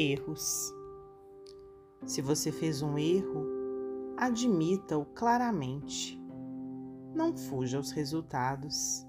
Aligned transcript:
Erros. 0.00 0.74
Se 2.06 2.22
você 2.22 2.50
fez 2.50 2.80
um 2.80 2.96
erro, 2.96 3.46
admita-o 4.16 5.04
claramente. 5.04 6.18
Não 7.14 7.36
fuja 7.36 7.76
aos 7.76 7.90
resultados. 7.90 9.06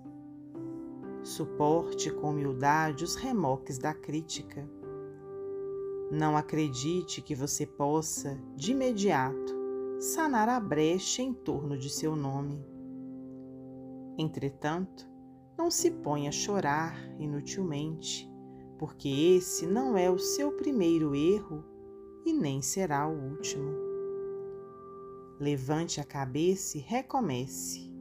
Suporte 1.24 2.12
com 2.12 2.32
humildade 2.32 3.06
os 3.06 3.16
remoques 3.16 3.78
da 3.78 3.94
crítica. 3.94 4.70
Não 6.12 6.36
acredite 6.36 7.22
que 7.22 7.36
você 7.36 7.66
possa, 7.66 8.38
de 8.58 8.74
imediato, 8.74 9.56
sanar 9.98 10.50
a 10.50 10.60
brecha 10.60 11.22
em 11.22 11.34
torno 11.34 11.78
de 11.78 11.90
seu 11.90 12.18
nome. 12.18 12.62
Entretanto, 14.18 15.10
não 15.58 15.72
se 15.72 15.90
ponha 15.90 16.28
a 16.28 16.34
chorar 16.34 16.98
inutilmente 17.18 18.31
porque 18.82 19.10
esse 19.38 19.68
não 19.68 19.96
é 19.96 20.10
o 20.10 20.18
seu 20.18 20.54
primeiro 20.54 21.14
erro 21.14 21.64
e 22.26 22.34
nem 22.34 22.64
será 22.64 23.08
o 23.08 23.14
último. 23.14 23.72
Levante 25.40 26.02
a 26.02 26.04
cabeça 26.04 26.80
e 26.80 26.82
recomece. 26.82 27.94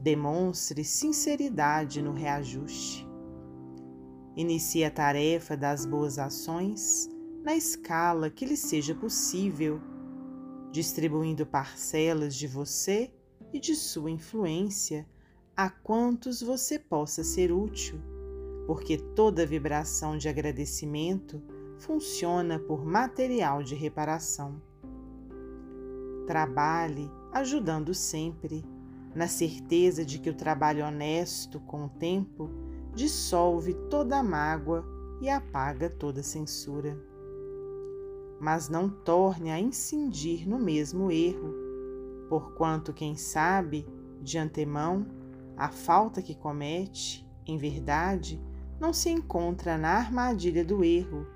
Demonstre 0.00 0.82
sinceridade 0.82 2.00
no 2.00 2.14
reajuste. 2.14 3.06
Inicie 4.34 4.82
a 4.82 4.90
tarefa 4.90 5.54
das 5.54 5.84
boas 5.84 6.18
ações 6.18 7.10
na 7.44 7.54
escala 7.54 8.30
que 8.30 8.46
lhe 8.46 8.56
seja 8.56 8.94
possível, 8.94 9.78
distribuindo 10.72 11.44
parcelas 11.44 12.34
de 12.34 12.46
você 12.46 13.12
e 13.52 13.60
de 13.60 13.74
sua 13.74 14.10
influência 14.10 15.06
a 15.54 15.68
quantos 15.68 16.40
você 16.40 16.78
possa 16.78 17.22
ser 17.22 17.52
útil 17.52 18.15
porque 18.66 18.98
toda 18.98 19.46
vibração 19.46 20.18
de 20.18 20.28
agradecimento 20.28 21.42
funciona 21.78 22.58
por 22.58 22.84
material 22.84 23.62
de 23.62 23.74
reparação. 23.74 24.60
Trabalhe 26.26 27.10
ajudando 27.32 27.94
sempre, 27.94 28.64
na 29.14 29.28
certeza 29.28 30.04
de 30.04 30.18
que 30.18 30.28
o 30.28 30.34
trabalho 30.34 30.84
honesto 30.84 31.60
com 31.60 31.84
o 31.84 31.88
tempo 31.88 32.50
dissolve 32.94 33.74
toda 33.88 34.22
mágoa 34.22 34.84
e 35.20 35.28
apaga 35.28 35.88
toda 35.88 36.22
censura. 36.22 36.98
Mas 38.40 38.68
não 38.68 38.88
torne 38.88 39.50
a 39.50 39.60
incidir 39.60 40.46
no 40.48 40.58
mesmo 40.58 41.10
erro, 41.10 41.54
porquanto 42.28 42.92
quem 42.92 43.16
sabe, 43.16 43.86
de 44.20 44.36
antemão, 44.38 45.06
a 45.56 45.68
falta 45.68 46.20
que 46.20 46.34
comete, 46.34 47.26
em 47.46 47.56
verdade, 47.56 48.40
não 48.78 48.92
se 48.92 49.08
encontra 49.08 49.78
na 49.78 49.90
armadilha 49.90 50.64
do 50.64 50.84
erro, 50.84 51.26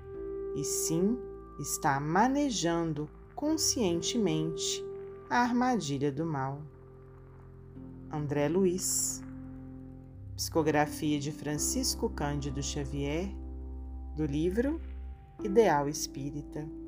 e 0.55 0.63
sim 0.63 1.17
está 1.59 1.99
manejando 1.99 3.09
conscientemente 3.35 4.83
a 5.29 5.37
armadilha 5.37 6.11
do 6.11 6.25
mal. 6.25 6.61
André 8.11 8.47
Luiz, 8.47 9.23
psicografia 10.35 11.19
de 11.19 11.31
Francisco 11.31 12.09
Cândido 12.09 12.61
Xavier, 12.61 13.29
do 14.15 14.25
livro 14.25 14.81
Ideal 15.43 15.87
Espírita. 15.87 16.80